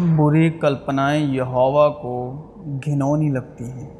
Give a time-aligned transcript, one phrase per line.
[0.00, 2.42] بری کلپنائیں یہوا کو
[2.86, 3.90] گھنونی لگتی ہیں۔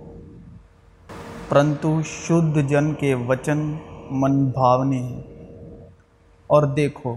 [1.48, 3.74] پرنتو شدھ جن کے وچن
[4.10, 5.20] من بھاونے ہیں۔
[6.46, 7.14] اور دیکھو،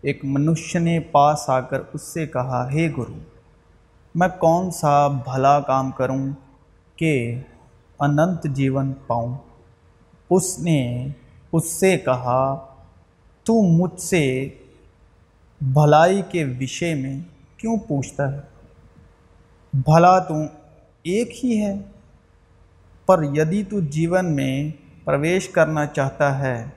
[0.00, 3.18] ایک منشیہ نے پاس آ کر اس سے کہا، ہے hey گرو،
[4.14, 6.26] میں کون سا بھلا کام کروں
[6.96, 7.40] کہ
[7.98, 9.34] انت جیون پاؤں؟
[10.30, 11.08] اس نے
[11.52, 12.66] اس سے کہا،
[13.44, 14.48] تو مجھ سے
[15.60, 17.20] بھلائی کے وشے میں
[17.62, 18.40] کیوں پوچھتا ہے؟
[19.72, 20.34] بھلا تو
[21.02, 21.74] ایک ہی ہے،
[23.06, 24.70] پر یدی تو جیون میں
[25.04, 26.68] پرویش کرنا چاہتا ہے،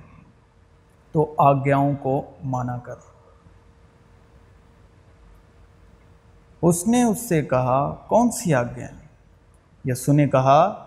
[1.11, 2.95] تو آگیاؤں کو مانا کر۔
[6.61, 8.88] اس نے اس سے کہا، کون سی آگیا
[9.86, 10.86] یسو نے کہا،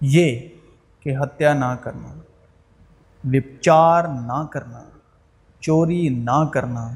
[0.00, 0.48] یہ
[1.00, 2.08] کہ ہتیا نہ کرنا،
[3.24, 4.82] وپچار نہ کرنا،
[5.60, 6.94] چوری نہ کرنا۔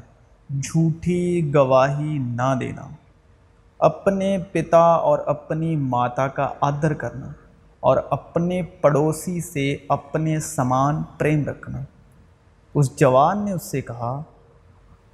[0.63, 2.87] جھوٹی گواہی نہ دینا۔
[3.79, 7.27] اپنے پتا اور اپنی ماتا کا آدر کرنا
[7.79, 11.81] اور اپنے پڑوسی سے اپنے سمان پریم رکھنا۔
[12.73, 14.21] اس جوان نے اس سے کہا،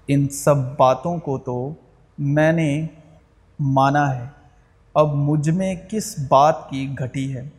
[0.08, 1.74] ان سب باتوں کو تو
[2.18, 2.88] میں نے
[3.60, 4.26] مانا ہے،
[4.94, 7.50] اب مجھ میں کس بات کی گھٹی ہے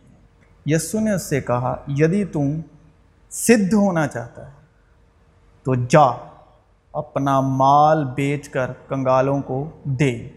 [0.66, 2.60] یسو نے اس سے کہا، یدی تم
[3.30, 4.52] سدھ ہونا چاہتا ہے،
[5.62, 6.31] تو جا۔
[6.92, 10.28] اپنا مال بیچ کر کنگالوں کو دے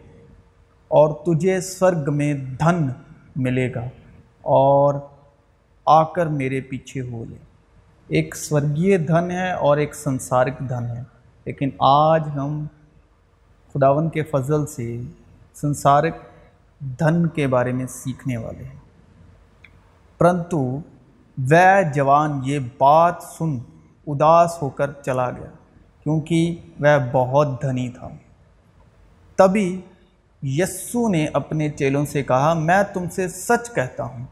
[0.87, 2.89] اور تجھے سرگ میں دھن
[3.35, 3.83] ملے گا
[4.41, 4.93] اور
[5.85, 7.35] آ کر میرے پیچھے ہو لے۔
[8.07, 11.03] ایک سورگیے دھن ہے اور ایک سنسارک دھن ہے۔
[11.45, 12.65] لیکن آج ہم
[13.73, 15.01] خداون کے فضل سے
[15.53, 16.15] سنسارک
[16.79, 18.79] دھن کے بارے میں سیکھنے والے ہیں۔
[20.17, 20.79] پرنتو
[21.51, 23.57] وہ جوان، یہ بات سن،
[24.07, 25.64] اداس ہو کر چلا گیا۔
[26.05, 28.09] کیونکہ وہ بہت دھنی تھا۔
[29.35, 29.81] تبھی
[30.43, 34.25] یسو نے اپنے چیلوں سے کہا، میں تم سے سچ کہتا ہوں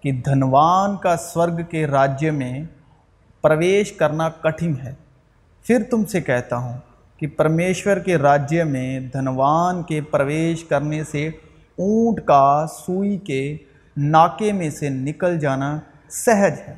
[0.00, 2.64] کہ دھنوان کا سورگ کے راجیہ میں
[3.40, 4.94] پرویش کرنا کٹھن ہے۔
[5.64, 6.78] پھر تم سے کہتا ہوں
[7.16, 11.26] کہ پرمیشور کے راجیہ میں دھنوان کے پرویش کرنے سے
[11.78, 13.56] اونٹ کا سوئی کے
[13.96, 16.74] ناکے میں سے نکل جانا سہج ہے۔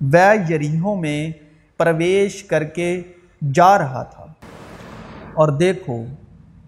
[0.00, 1.30] وہ یریحوں میں
[1.76, 3.02] پرویش کر کے
[3.54, 4.26] جا رہا تھا۔
[5.34, 6.04] اور دیکھو،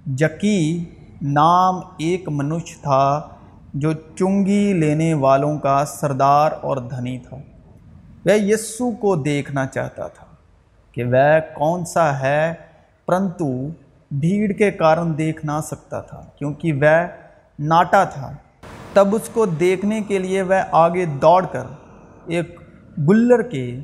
[0.06, 0.84] جکی
[1.22, 3.28] نام ایک منوش تھا
[3.74, 7.36] جو چنگی لینے والوں کا سردار اور دھنی تھا۔
[8.24, 10.26] وہ یسو کو دیکھنا چاہتا تھا
[10.92, 12.54] کہ وہ کون سا ہے،
[13.06, 13.68] پرنتو
[14.10, 17.06] بھیڑ کے کارن دیکھ نہ سکتا تھا، کیونکہ وہ
[17.58, 18.32] ناٹا تھا۔
[18.92, 21.64] تب اس کو دیکھنے کے لیے وہ آگے دوڑ کر
[22.26, 22.60] ایک
[22.98, 23.80] گلر کے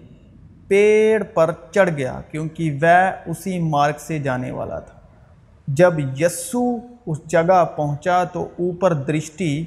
[0.69, 4.99] پیڑ پر چڑھ گیا کیونکہ وہ اسی مارگ سے جانے والا تھا۔
[5.69, 6.65] جب یسو
[7.07, 9.65] اس جگہ پہنچا تو اوپر درشتی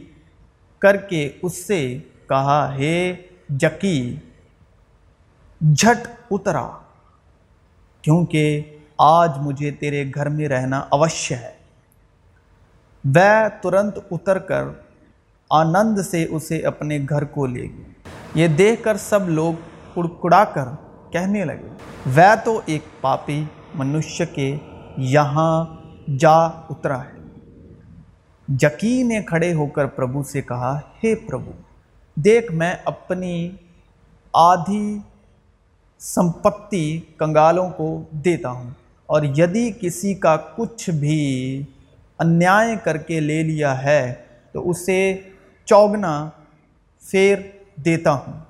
[0.82, 1.82] کر کے اس سے
[2.30, 3.16] کہا، ہے
[3.50, 4.16] جکی،
[5.62, 6.68] جھٹ اترا،
[8.04, 8.62] کیونکہ
[8.98, 11.54] آج مجھے تیرے گھر میں رہنا اوشیہ ہے
[13.04, 14.64] وہ ترنت اتر کر
[15.52, 17.94] آنند سے اسے اپنے گھر کو لے گئے
[18.36, 19.54] یہ دیکھ کر سب لوگ
[19.94, 20.68] کڑکڑا کر
[21.12, 21.68] کہنے لگے
[22.16, 23.44] وہ تو ایک پاپی
[23.76, 24.56] منوشیہ کے
[24.98, 25.66] یہاں
[26.18, 26.38] جا
[26.70, 27.18] اترا ہے۔
[28.48, 31.52] جکی نے کھڑے ہو کر پربھو سے کہا ہے hey, پربھو
[32.16, 33.52] دیکھ میں اپنی
[34.34, 35.00] آدھی
[36.00, 38.70] سمپتی کنگالوں کو دیتا ہوں
[39.06, 41.64] اور یدی کسی کا کچھ بھی
[42.20, 44.14] انیائے کر کے لے لیا ہے
[44.52, 45.18] تو اسے
[45.66, 46.30] چوگنا
[47.02, 47.36] پھر
[47.86, 48.49] دیتا ہوں۔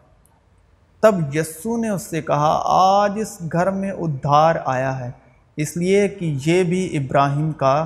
[1.04, 5.12] تب یسو نے اس سے کہا، آج اس گھر میں ادھار آیا ہے،
[5.58, 7.86] اس لیے کہ یہ بھی ابراہیم کا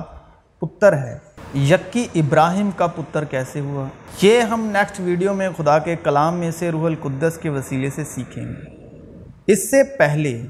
[0.58, 1.18] پتر ہے۔
[1.54, 3.84] یکی ابراہیم کا پتر کیسے ہوا؟
[4.22, 8.04] یہ ہم نیکسٹ ویڈیو میں خدا کے کلام میں سے روح القدس کے وسیلے سے
[8.04, 10.42] سیکھیں گے۔ اس سے پہلے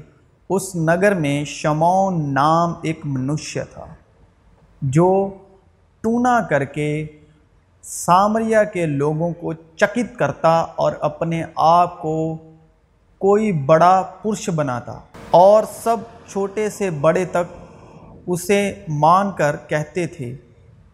[0.49, 3.85] اس نگر میں شمون نام ایک منشیہ تھا،
[4.81, 5.37] جو
[6.03, 7.05] ٹونا کر کے
[7.83, 12.37] سامریا کے لوگوں کو چکت کرتا اور اپنے آپ کو
[13.21, 14.99] کوئی بڑا پرش بناتا
[15.31, 15.97] اور سب
[16.27, 17.53] چھوٹے سے بڑے تک
[18.27, 20.35] اسے مان کر کہتے تھے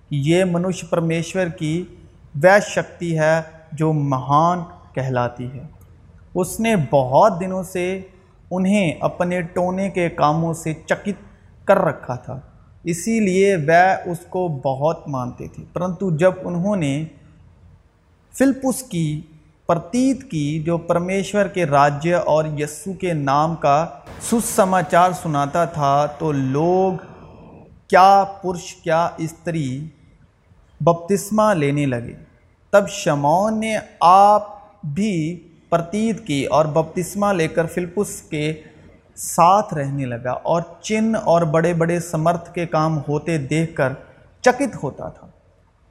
[0.09, 1.83] کہ یہ منوش پرمیشور کی
[2.35, 3.41] ویش شکتی ہے
[3.71, 4.63] جو مہان
[4.93, 5.63] کہلاتی ہے۔
[6.35, 8.01] اس نے بہت دنوں سے
[8.51, 11.23] انہیں اپنے ٹونے کے کاموں سے چکت
[11.65, 12.39] کر رکھا تھا،
[12.83, 17.05] اسی لیے وہ اس کو بہت مانتے تھے۔ پرنتو جب انہوں نے
[18.33, 19.21] فلپس کی
[19.71, 23.85] پرتیت کی جو پرمیشور کے راجیہ اور یسو کے نام کا
[24.21, 26.93] سس سماچار سناتا تھا، تو لوگ
[27.87, 29.87] کیا پرش، کیا استری
[30.81, 32.13] بپتسمہ لینے لگے۔
[32.69, 34.47] تب شمعون نے آپ
[34.83, 35.39] بھی
[35.69, 38.53] پرتیت کی اور بپتسمہ لے کر فلپس کے
[39.15, 43.93] ساتھ رہنے لگا اور چن اور بڑے بڑے سمرتھ کے کام ہوتے دیکھ کر
[44.41, 45.27] چکت ہوتا تھا۔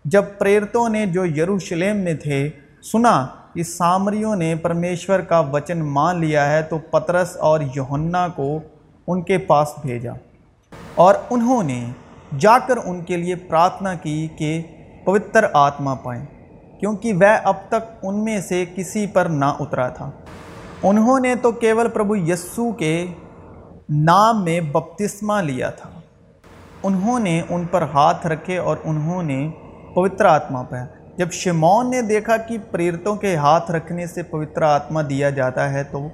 [0.05, 2.49] جب پریرتوں نے جو یروشلم میں تھے،
[2.83, 8.61] سنا کہ سامریوں نے پرمیشور کا وچن مان لیا ہے تو پترس اور یوہنا کو
[9.07, 10.13] ان کے پاس بھیجا۔
[10.95, 11.87] اور انہوں نے
[12.39, 14.63] جا کر ان کے لیے پراتنا کی کہ
[15.05, 16.25] پوتر آتما پائیں،
[16.81, 20.11] کیونکہ وہ اب تک ان میں سے کسی پر نہ اترا تھا۔
[20.83, 23.07] انہوں نے تو کیول پربھو یسو کے
[23.89, 25.91] نام میں بپتسمہ لیا تھا۔
[26.83, 29.51] انہوں نے ان پر ہاتھ رکھے اور انہوں نے
[29.95, 35.03] پوتر آتما پایا۔ جب شمون نے دیکھا کہ پریرتوں کے ہاتھ رکھنے سے پوتر آتما
[35.03, 36.09] دیا جاتا ہے تو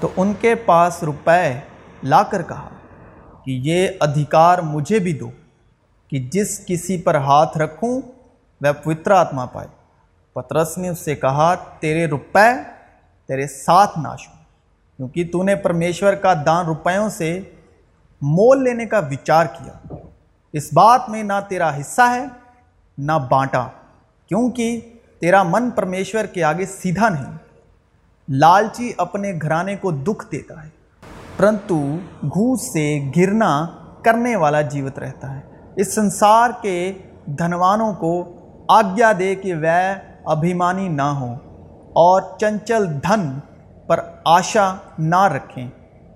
[0.00, 1.60] تو ان کے پاس روپے
[2.02, 2.68] لا کر کہا
[3.44, 5.30] کہ یہ ادھیکار مجھے بھی دو
[6.08, 8.00] کہ جس کسی پر ہاتھ رکھوں
[8.60, 9.68] وہ پوتر آتما پائے۔
[10.32, 12.62] پترس نے اس سے کہا، تیرے روپے
[13.28, 14.28] تیرے ساتھ ناش
[14.96, 17.40] کیونکہ تو نے پرمیشور کا دان روپیوں سے
[18.22, 19.94] مول لینے کا وچار کیا۔
[20.52, 22.24] اس بات میں نہ تیرا حصہ ہے،
[22.98, 23.68] نہ بانٹا۔
[24.28, 24.80] کیونکہ
[25.20, 27.36] تیرا من پرمیشور کے آگے سیدھا نہیں،
[28.28, 30.68] لالچی اپنے گھرانے کو دکھ دیتا ہے۔
[31.36, 31.80] پرنتو
[32.22, 32.86] گھوس سے
[33.16, 33.66] گرنا
[34.02, 35.40] کرنے والا جیوت رہتا ہے۔
[35.76, 36.92] اس سنسار کے
[37.38, 38.12] دھنوانوں کو
[38.68, 39.78] آگیا دے کہ وہ
[40.24, 41.36] ابھیمانی نہ ہوں
[41.98, 43.38] اور چنچل دھن
[43.86, 45.68] پر آشا نہ رکھیں۔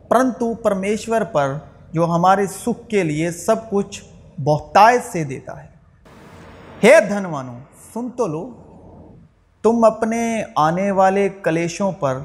[0.08, 1.54] پرنتو پرمیشور پر
[1.92, 4.02] جو ہمارے سکھ کے لیے سب کچھ
[4.38, 5.68] بہتائش سے دیتا ہے۔
[6.84, 7.60] ہے دھنوانوں
[7.94, 8.42] سن تو لو،
[9.64, 10.20] تم اپنے
[10.56, 12.18] آنے والے کلیشوں پر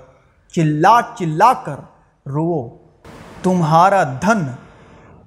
[0.54, 1.80] چلا چلا کر
[2.25, 2.69] رو
[3.44, 4.46] تمہارا دھن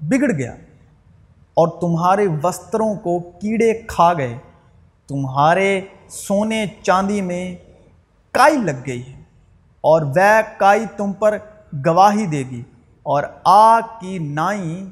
[0.03, 0.53] بگڑ گیا
[1.57, 4.37] اور تمہارے وستروں کو کیڑے کھا گئے،
[5.09, 7.45] تمہارے سونے چاندی میں
[8.35, 9.23] کائی لگ گئی ہے
[9.85, 11.39] اور وہ کائی تم پر
[11.87, 12.63] گواہی دے گی
[13.07, 14.85] اور آگ کی نائی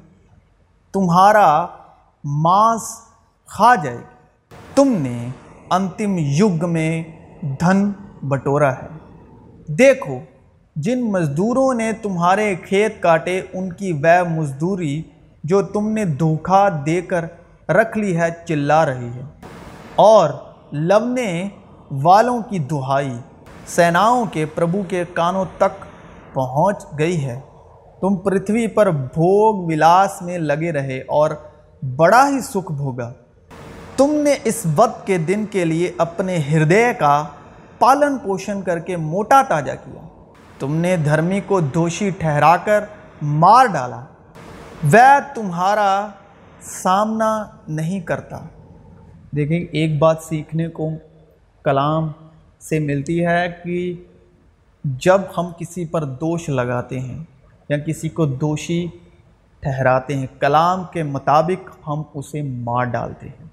[0.94, 1.66] تمہارا
[2.24, 2.92] مانس
[3.48, 4.17] کھا جائے گی۔
[4.78, 5.28] تم نے
[5.70, 7.04] انتم یگ میں
[7.42, 7.92] دھن
[8.22, 8.86] بٹورا ہے۔
[9.68, 10.18] دیکھو،
[10.76, 15.02] جن مزدوروں نے تمہارے کھیت کاٹے، ان کی وہ مزدوری
[15.44, 17.24] جو تم نے دھوکھا دے کر
[17.68, 19.22] رکھ لی ہے، چلا رہی ہے۔
[19.96, 20.30] اور
[20.72, 21.48] لونے
[21.90, 23.12] والوں کی دہائی
[23.66, 25.84] سیناؤں کے پربھو کے کانوں تک
[26.34, 27.40] پہنچ گئی ہے۔
[28.00, 31.30] تم پرتھوی پر بھوگ ولاس میں لگے رہے اور
[31.96, 33.12] بڑا ہی سکھ بھوگا۔
[33.98, 37.24] تم نے اس وقت کے دن کے لیے اپنے ہردے کا
[37.78, 40.06] پالن پوشن کر کے موٹا تازہ کیا۔
[40.58, 42.84] تم نے دھرمی کو دوشی ٹھہرا کر
[43.22, 44.04] مار ڈالا۔
[44.92, 46.08] وہ تمہارا
[46.60, 48.40] سامنا نہیں کرتا۔
[49.36, 50.90] دیکھیں، ایک بات سیکھنے کو
[51.64, 52.12] کلام
[52.60, 53.94] سے ملتی ہے کہ
[54.84, 57.24] جب ہم کسی پر دوش لگاتے ہیں
[57.68, 58.86] یا کسی کو دوشی
[59.60, 63.47] ٹھہراتے ہیں، کلام کے مطابق ہم اسے مار ڈالتے ہیں۔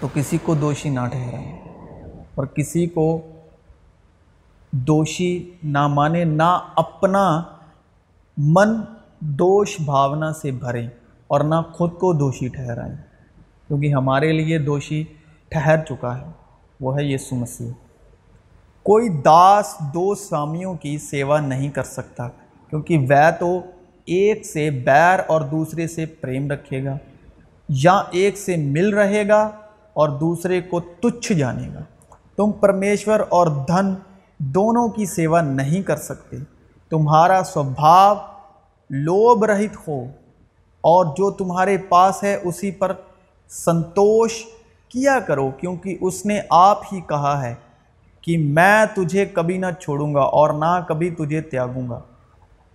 [0.00, 1.58] تو کسی کو دوشی نہ ٹھہرائیں
[2.34, 3.20] اور کسی کو
[4.70, 7.42] دوشی نہ مانے، نہ اپنا
[8.36, 8.68] من
[9.20, 10.88] دوش بھاونا سے بھریں
[11.26, 12.94] اور نہ خود کو دوشی ٹھہرائیں۔
[13.68, 15.04] کیونکہ ہمارے لیے دوشی
[15.48, 16.30] ٹھہر چکا ہے،
[16.80, 17.70] وہ ہے یسو مسیح۔
[18.82, 22.28] کوئی داس دو سوامیوں کی سیوا نہیں کر سکتا،
[22.70, 23.60] کیونکہ وہ تو
[24.04, 26.96] ایک سے بیر اور دوسرے سے پریم رکھے گا،
[27.68, 29.50] یا ایک سے مل رہے گا
[29.96, 31.80] اور دوسرے کو تچھ جانے گا۔
[32.36, 33.94] تم پرمیشور اور دھن
[34.38, 36.36] دونوں کی سیوا نہیں کر سکتے۔
[36.90, 38.14] تمہارا سوبھاؤ
[38.90, 40.04] لوب رہت ہو
[40.80, 42.92] اور جو تمہارے پاس ہے اسی پر
[43.48, 44.44] سنتوش
[44.88, 47.54] کیا کرو، کیونکہ اس نے آپ ہی کہا ہے
[48.20, 52.00] کہ میں تجھے کبھی نہ چھوڑوں گا اور نہ کبھی تجھے تیاگوں گا۔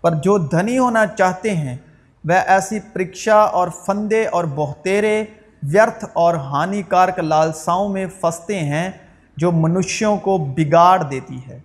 [0.01, 1.77] پر جو دھنی ہونا چاہتے ہیں،
[2.23, 5.23] وہ ایسی پرکشا اور فندے اور بہتیرے
[5.63, 8.89] ویرتھ اور ہانیکارک لالساؤں میں پھنستے ہیں
[9.37, 11.59] جو منشیوں کو بگاڑ دیتی ہے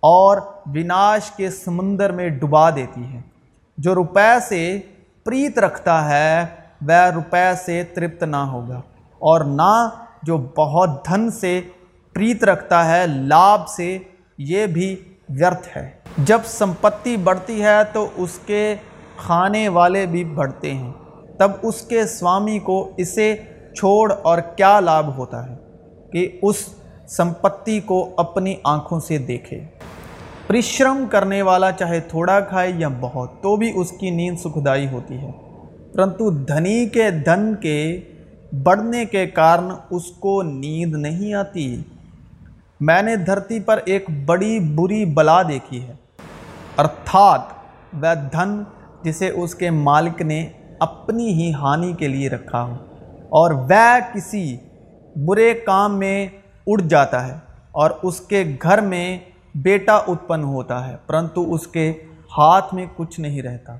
[0.00, 0.36] اور
[0.66, 3.20] وناش کے سمندر میں ڈبا دیتی ہے۔
[3.78, 4.80] جو روپے سے
[5.24, 6.46] پریت رکھتا ہے،
[6.82, 8.80] وہ روپے سے ترپت نہ ہوگا۔
[9.18, 9.88] اور نہ
[10.22, 11.60] جو بہت دھن سے
[12.12, 13.98] پریت رکھتا ہے لابھ سے
[14.38, 14.96] یہ بھی
[15.28, 18.76] ورتھ ہے۔ جب سمپتی بڑھتی ہے تو اس کے
[19.16, 20.92] کھانے والے بھی بڑھتے ہیں۔
[21.42, 23.36] تب اس کے سوامی کو اسے
[23.76, 25.56] چھوڑ اور کیا لابھ ہوتا ہے
[26.12, 26.56] کہ اس
[27.06, 29.64] سمپتی کو اپنی آنکھوں سے دیکھے۔
[30.46, 35.14] پریشرم کرنے والا چاہے تھوڑا کھائے یا بہت، تو بھی اس کی نیند سکھدائی ہوتی
[35.14, 35.30] ہے۔
[35.92, 38.00] پرنتو دھنی کے دھن کے
[38.62, 41.82] بڑھنے کے کارن اس کو نیند نہیں آتی۔
[42.80, 45.92] میں نے دھرتی پر ایک بڑی بری بلا دیکھی ہے۔
[46.78, 47.40] ارتھات،
[48.02, 48.62] وہ دھن
[49.02, 50.48] جسے اس کے مالک نے
[50.82, 52.76] اپنی ہی ہانی کے لیے رکھا ہو
[53.28, 54.56] اور وہ کسی
[55.16, 56.28] برے کام میں
[56.66, 57.34] اڑ جاتا ہے
[57.72, 59.18] اور اس کے گھر میں
[59.54, 61.92] بیٹا اتپن ہوتا ہے، پرنتو اس کے
[62.38, 63.76] ہاتھ میں کچھ نہیں رہتا۔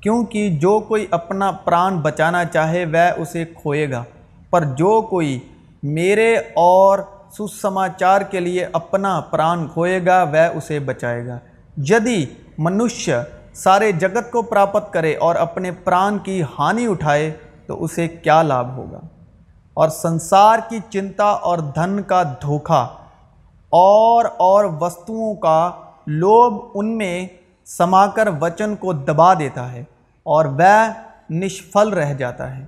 [0.00, 4.04] کیونکہ جو کوئی اپنا پران بچانا چاہے، وہ اسے کھوئے گا۔
[4.50, 5.38] پر جو کوئی
[5.82, 6.98] میرے اور
[7.38, 11.38] سسماچار کے لیے اپنا پران کھوئے گا، وہ اسے بچائے گا۔
[11.76, 12.26] یدی
[12.58, 13.14] منشیہ
[13.54, 17.30] سارے جگت کو پراپت کرے اور اپنے پران کی ہانی اٹھائے
[17.66, 19.00] تو اسے کیا لابھ ہوگا؟
[19.76, 22.86] اور سنسار کی چنتا اور دھن کا دھوکہ
[23.72, 25.70] اور اور وستوؤں کا
[26.06, 27.26] لوب ان میں
[27.66, 29.84] سما کر وچن کو دبا دیتا ہے،
[30.26, 30.76] اور وہ
[31.32, 32.64] نشفل رہ جاتا ہے۔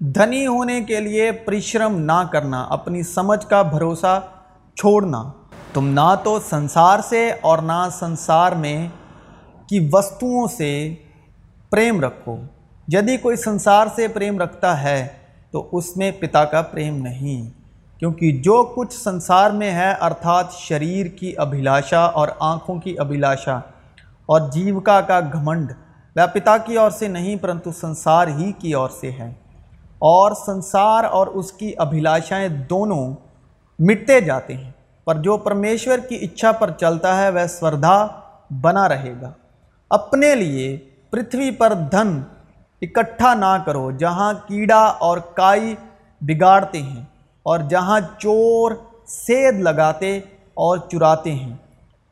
[0.00, 4.20] دھنی ہونے کے لیے پریشرم نہ کرنا، اپنی سمجھ کا بھروسہ
[4.76, 5.22] چھوڑنا۔
[5.72, 8.88] تم نہ تو سنسار سے اور نہ سنسار میں
[9.68, 10.94] کہ وستوؤں سے
[11.70, 12.36] پریم رکھو۔
[12.88, 15.06] یدی کوئی سنسار سے پریم رکھتا ہے
[15.50, 17.50] تو اس میں پتا کا پریم نہیں،
[17.98, 23.56] کیونکہ جو کچھ سنسار میں ہے، ارتھات شریر کی ابھیلاشا اور آنکھوں کی ابھیلاشا
[24.26, 25.72] اور جیوکا کا گھمنڈ،
[26.16, 29.32] وہ پتا کی اور سے نہیں، پرنتو سنسار ہی کی اور سے ہے۔
[29.98, 33.14] اور سنسار اور اس کی ابھیلاشائیں دونوں
[33.78, 34.70] مٹتے جاتے ہیں،
[35.04, 38.06] پر جو پرمیشور کی اچھا پر چلتا ہے، وہ سوردھا
[38.50, 39.30] بنا رہے گا۔
[39.90, 40.78] اپنے لیے
[41.10, 42.22] پرتھوی پر دھن
[42.82, 45.76] اکٹھا نہ کرو، جہاں کیڑا اور کائی
[46.20, 47.04] بگاڑتے ہیں
[47.42, 48.72] اور جہاں چور
[49.06, 50.16] سید لگاتے
[50.54, 51.56] اور چراتے ہیں۔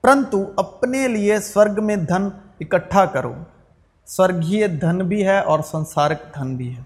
[0.02, 2.28] پرنتو، اپنے لیے سورگ میں دھن
[2.60, 3.34] اکٹھا کرو۔
[4.06, 6.82] سورگیے دھن بھی ہے اور سنسارک دھن بھی ہے۔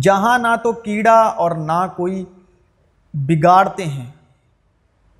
[0.00, 2.24] جہاں نہ تو کیڑا اور نہ کوئی
[3.14, 4.10] بگاڑتے ہیں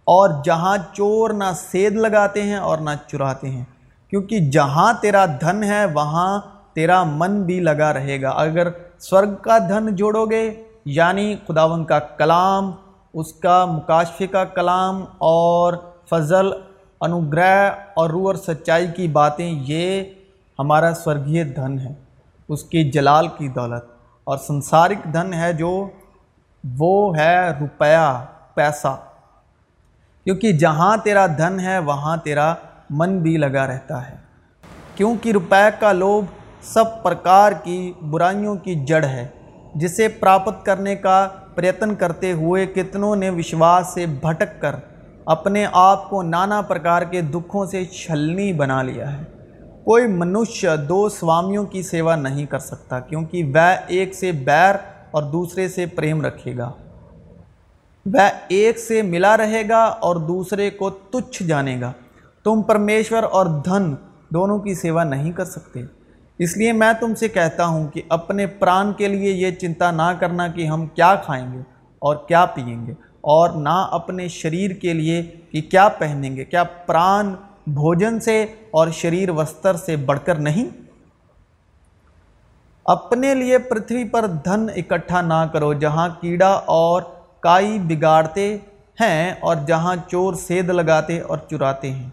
[0.04, 3.64] اور جہاں چور نہ سید لگاتے ہیں اور نہ چراتے ہیں۔
[4.10, 6.40] کیونکہ جہاں تیرا دھن ہے وہاں
[6.72, 11.98] تیرا من بھی لگا رہے گا۔ اگر سورگ کا دھن جوڑو گے یعنی خداون کا
[11.98, 12.70] کلام،
[13.14, 15.72] اس کا مکاشفے کا کلام اور
[16.10, 16.50] فضل،
[17.00, 20.04] انوگرہ اور روح اور سچائی کی باتیں، یہ
[20.58, 21.94] ہمارا سورگیہ دھن ہے۔
[22.48, 23.84] اس کی جلال کی دولت۔
[24.24, 25.88] اور سنسارک دھن ہے جو،
[26.78, 28.24] وہ ہے روپیہ،
[28.54, 28.96] پیسہ۔
[30.24, 32.54] کیونکہ جہاں تیرا دھن ہے، وہاں تیرا
[32.90, 34.16] من بھی لگا رہتا ہے۔
[34.94, 36.26] کیونکہ روپے کا لوبھ
[36.62, 39.26] سب پرکار کی برائیوں کی جڑ ہے،
[39.74, 44.76] جسے پراپت کرنے کا پریتن کرتے ہوئے کتنوں نے وشواس سے بھٹک کر
[45.24, 49.22] اپنے آپ کو نانا پرکار کے دکھوں سے چھلنی بنا لیا ہے۔
[49.84, 54.74] کوئی منوشیہ دو سوامیوں کی سیوا نہیں کر سکتا، کیونکہ وہ ایک سے بیر
[55.10, 56.72] اور دوسرے سے پریم رکھے گا۔
[58.06, 61.92] وہ ایک سے ملا رہے گا اور دوسرے کو تچھ جانے گا۔
[62.44, 63.94] تم پرمیشور اور دھن
[64.34, 65.80] دونوں کی سیوا نہیں کر سکتے۔
[66.38, 70.12] اس لیے میں تم سے کہتا ہوں کہ اپنے پران کے لیے یہ چنتا نہ
[70.20, 71.58] کرنا کہ ہم کیا کھائیں گے
[71.98, 76.62] اور کیا پئیں گے اور نہ اپنے شریر کے لیے کہ کیا پہنیں گے۔ کیا
[76.62, 77.34] پران
[77.66, 80.66] بھوجن سے اور شریر وستر سے بڑھ کر نہیں؟
[82.84, 87.02] اپنے لیے پرتھوی پر دھن اکٹھا نہ کرو جہاں کیڑا اور
[87.40, 88.56] کائی بگاڑتے
[89.00, 92.08] ہیں اور جہاں چور سید لگاتے اور چراتے ہیں۔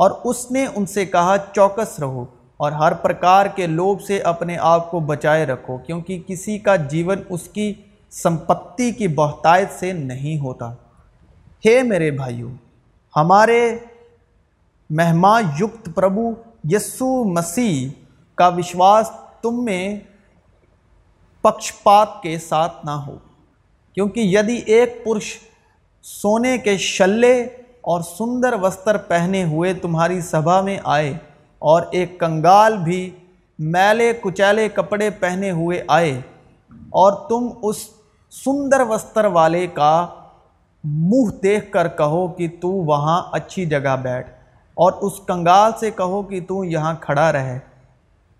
[0.00, 2.24] اور اس نے ان سے کہا، چوکس رہو
[2.56, 7.22] اور ہر پرکار کے لوب سے اپنے آپ کو بچائے رکھو، کیونکہ کسی کا جیون
[7.28, 7.72] اس کی
[8.10, 10.72] سمپتی کی بہتائت سے نہیں ہوتا۔
[11.66, 12.54] ہے میرے بھائیوں
[13.16, 13.78] ہمارے
[14.90, 16.30] مہما یکت پربھو،
[16.64, 17.88] یسو مسیح
[18.34, 19.10] کا وشواس
[19.42, 19.96] تم میں
[21.40, 23.16] پکشپات کے ساتھ نہ ہو،
[23.96, 25.38] کیونکہ یدی ایک پرش
[26.04, 27.34] سونے کے شلے
[27.90, 31.12] اور سندر وستر پہنے ہوئے تمہاری سبھا میں آئے
[31.58, 33.10] اور ایک کنگال بھی
[33.58, 36.20] میلے کچیلے کپڑے پہنے ہوئے آئے
[36.70, 37.76] اور تم اس
[38.30, 40.06] سندر وستر والے کا
[40.84, 44.30] منہ دیکھ کر کہو کہ تو وہاں اچھی جگہ بیٹھ
[44.74, 47.58] اور اس کنگال سے کہو کہ تو یہاں کھڑا رہے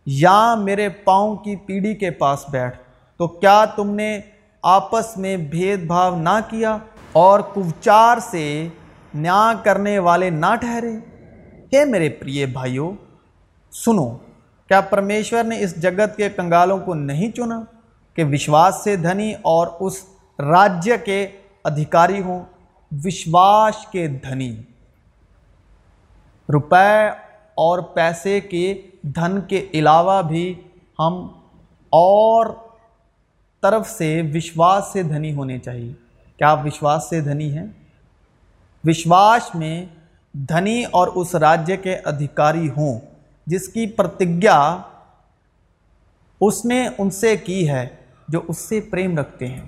[0.07, 2.78] یا میرے پاؤں کی پیڑھی کے پاس بیٹھ۔
[3.16, 4.21] تو کیا تم نے
[4.62, 6.76] آپس میں بھید بھاؤ نہ کیا؟
[7.12, 8.69] اور کفچار سے
[9.14, 10.93] نیا کرنے والے نہ ٹھہرے
[11.71, 12.90] کہ میرے پریے بھائیو
[13.73, 14.09] سنو
[14.71, 17.61] کیا پرمیشور نے اس جگت کے کنگالوں کو نہیں چنا
[18.17, 20.02] کہ وشواس سے دھنی اور اس
[20.38, 21.26] راجیہ کے
[21.64, 22.43] ادھیکاری ہوں
[22.93, 24.55] وشواس کے دھنی
[26.49, 27.09] روپے
[27.55, 30.52] اور پیسے کے دھن کے علاوہ بھی
[30.99, 31.26] ہم
[31.93, 32.47] اور
[33.62, 35.93] طرف سے وشواس سے دھنی ہونے چاہیے
[36.40, 37.67] کیا آپ وشواس سے دھنی ہیں
[38.85, 39.87] وشواس میں
[40.33, 43.01] دھنی اور اس راجیہ کے ادھیکاری ہوں،
[43.47, 44.77] جس کی پرتگیا
[46.41, 47.89] اس نے ان سے کی ہے
[48.29, 49.63] جو اس سے پریم رکھتے ہیں۔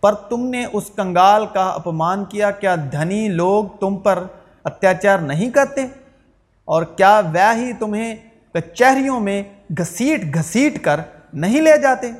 [0.00, 4.22] پر تم نے اس کنگال کا اپمان کیا کیا دھنی لوگ تم پر
[4.64, 5.86] اتیاچار نہیں کرتے؟
[6.64, 8.16] اور کیا وہ ہی تمہیں
[8.52, 9.42] کچہریوں میں
[9.78, 11.00] گھسیٹ گھسیٹ کر
[11.32, 12.10] نہیں لے جاتے؟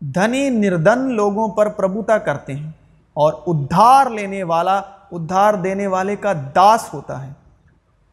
[0.00, 2.70] دھنی نردن لوگوں پر پربھوتا کرتے ہیں
[3.14, 4.80] اور ادھار لینے والا
[5.12, 7.32] ادھار دینے والے کا داس ہوتا ہے۔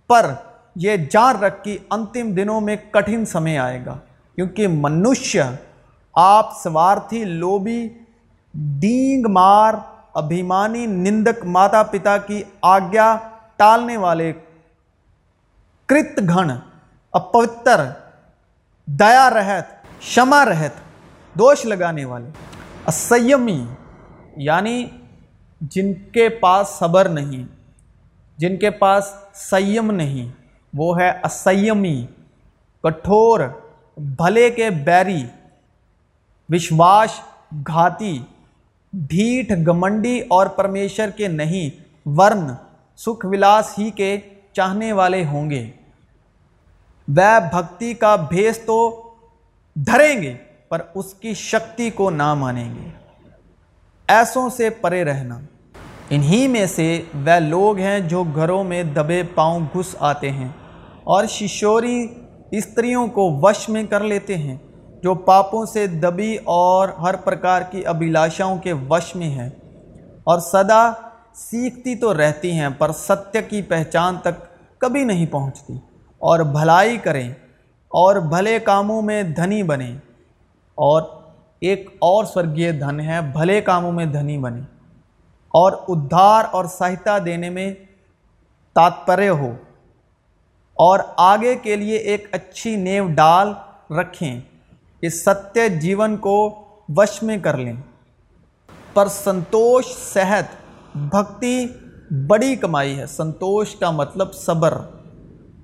[0.10, 0.32] پر
[0.76, 3.98] یہ جان رکھ کی انتم دنوں میں کٹھن سمے آئے گا،
[4.36, 5.44] کیونکہ منشیہ
[6.16, 7.90] آپ سوارتھی لوبی
[8.54, 9.74] ڈینگ مار
[10.14, 13.16] ابھیمانی نندک ماتا پتا کی آگیا
[13.56, 14.32] ٹالنے والے
[15.88, 16.52] کرت گھن
[17.14, 17.82] اپوتر
[18.86, 20.72] دیا رہت شما رہت،
[21.36, 22.30] دوش لگانے والے،
[22.88, 23.66] اسیمی
[24.38, 24.86] یعنی
[25.62, 27.44] جن کے پاس صبر نہیں،
[28.38, 30.32] جن کے پاس سیم نہیں،
[30.74, 32.06] وہ ہے اسیمی،
[32.84, 33.40] کٹھور،
[33.98, 35.24] بھلے کے بیری
[36.50, 37.10] وشواس
[37.68, 38.20] گھاتی،
[38.94, 41.70] ڈھیٹ گمنڈی اور پرمیشر کے نہیں،
[42.06, 42.48] ورن
[42.98, 44.20] سکھ ولاس ہی کے
[44.54, 45.70] چاہنے والے ہوں گے۔
[47.08, 48.80] وہ بھکتی کا بھیس تو
[49.76, 50.38] دھریں گے،
[50.70, 52.99] پر اس کی شکتی کو نہ مانیں گے۔
[54.10, 55.40] ایسوں سے پرے رہنا۔
[56.10, 60.48] انہی میں سے وہ لوگ ہیں جو گھروں میں دبے پاؤں گھس آتے ہیں
[61.04, 62.08] اور ششوری
[62.52, 64.58] استریوں کو وش میں کر لیتے ہیں،
[65.04, 69.50] جو پاپوں سے دبی اور ہر پرکار کی ابھیلاشاؤں کے وش میں ہیں۔
[70.24, 70.92] اور سدا
[71.34, 74.44] سیکھتی تو رہتی ہیں، پر ستیہ کی پہچان تک
[74.78, 75.74] کبھی نہیں پہنچتی۔
[76.20, 77.30] اور بھلائی کریں
[77.88, 79.98] اور بھلے کاموں میں دھنی بنیں۔
[80.76, 81.02] اور
[81.62, 84.62] ایک اور سورگیہ دھن ہے، بھلے کاموں میں دھنی بنے
[85.50, 87.74] اور ادھار اور سہتا دینے میں
[88.74, 89.56] تاتپریہ ہو۔
[90.74, 93.54] اور آگے کے لیے ایک اچھی نیو ڈال
[93.94, 94.42] رکھیں
[95.02, 97.74] اس ستیہ جیون کو وش میں کر لیں۔
[98.94, 100.44] پر سنتوش صحت،
[100.96, 101.68] بھکتی
[102.28, 104.78] بڑی کمائی ہے۔ سنتوش کا مطلب صبر۔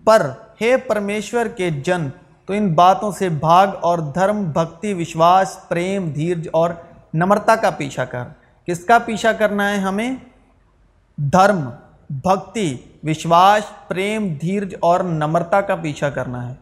[0.04, 0.32] پر
[0.62, 2.08] ہے پرمیشور کے جن
[2.46, 6.70] تو ان باتوں سے بھاگ اور دھرم، بھکتی، وشواس، پریم، دھیرج اور
[7.14, 8.24] نمرتا کا پیچھا کر۔
[8.68, 10.16] کس کا پیچھا کرنا ہے ہمیں؟
[11.18, 11.70] دھرم،
[12.10, 16.54] بھکتی، وشواس، پریم، دھیرج اور نمرتا کا پیچھا کرنا ہے۔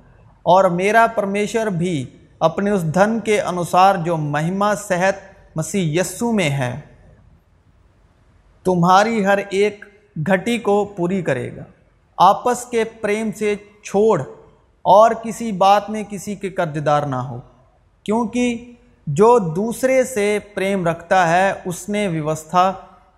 [0.44, 2.06] اور میرا پرمیشور بھی
[2.40, 5.14] اپنے اس دھن کے انوسار جو مہما صحت
[5.56, 6.80] مسیح یسو میں ہے،
[8.64, 9.86] تمہاری ہر ایک
[10.28, 11.64] گھٹی کو پوری کرے گا۔
[12.18, 14.22] آپس کے پریم سے چھوڑ
[14.84, 17.40] اور کسی بات میں کسی کے قرضدار نہ ہو۔
[18.04, 18.74] کیونکہ
[19.08, 22.74] جو دوسرے سے پریم رکھتا ہے، اس نے ویوستھا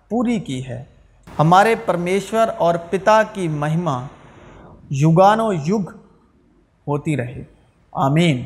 [0.08, 0.84] پوری کی ہے۔
[1.38, 4.06] ہمارے پرمیشور اور پتا کی مہما
[5.40, 5.90] و یگ
[6.86, 7.44] ہوتی رہے۔
[7.92, 8.44] آمین۔